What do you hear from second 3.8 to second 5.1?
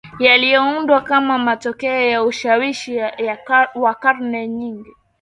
karne nyingi